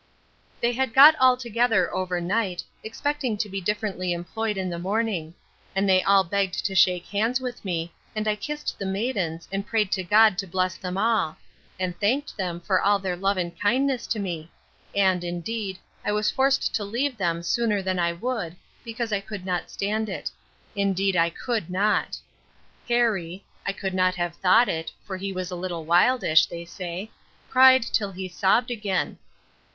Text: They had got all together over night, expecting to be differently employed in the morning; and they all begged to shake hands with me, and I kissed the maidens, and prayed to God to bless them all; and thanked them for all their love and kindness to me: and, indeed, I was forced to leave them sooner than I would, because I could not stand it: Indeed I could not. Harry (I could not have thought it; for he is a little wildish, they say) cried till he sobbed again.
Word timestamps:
They 0.61 0.71
had 0.71 0.95
got 0.95 1.15
all 1.17 1.37
together 1.37 1.93
over 1.93 2.19
night, 2.19 2.63
expecting 2.83 3.37
to 3.37 3.47
be 3.47 3.61
differently 3.61 4.13
employed 4.13 4.57
in 4.57 4.67
the 4.71 4.79
morning; 4.79 5.35
and 5.75 5.87
they 5.87 6.01
all 6.01 6.23
begged 6.23 6.65
to 6.65 6.73
shake 6.73 7.05
hands 7.05 7.39
with 7.39 7.63
me, 7.63 7.93
and 8.15 8.27
I 8.27 8.35
kissed 8.35 8.79
the 8.79 8.85
maidens, 8.87 9.47
and 9.51 9.63
prayed 9.63 9.91
to 9.91 10.03
God 10.03 10.39
to 10.39 10.47
bless 10.47 10.75
them 10.75 10.97
all; 10.97 11.37
and 11.79 11.95
thanked 11.99 12.35
them 12.35 12.59
for 12.61 12.81
all 12.81 12.97
their 12.97 13.15
love 13.15 13.37
and 13.37 13.55
kindness 13.61 14.07
to 14.07 14.17
me: 14.17 14.49
and, 14.95 15.23
indeed, 15.23 15.77
I 16.03 16.13
was 16.13 16.31
forced 16.31 16.73
to 16.73 16.83
leave 16.83 17.17
them 17.17 17.43
sooner 17.43 17.79
than 17.83 17.99
I 17.99 18.11
would, 18.11 18.55
because 18.83 19.13
I 19.13 19.19
could 19.21 19.45
not 19.45 19.69
stand 19.69 20.09
it: 20.09 20.31
Indeed 20.75 21.15
I 21.15 21.29
could 21.29 21.69
not. 21.69 22.17
Harry 22.89 23.45
(I 23.67 23.71
could 23.71 23.93
not 23.93 24.15
have 24.15 24.33
thought 24.37 24.67
it; 24.67 24.91
for 25.05 25.15
he 25.17 25.29
is 25.29 25.51
a 25.51 25.55
little 25.55 25.85
wildish, 25.85 26.47
they 26.47 26.65
say) 26.65 27.11
cried 27.51 27.83
till 27.83 28.11
he 28.13 28.27
sobbed 28.27 28.71
again. 28.71 29.19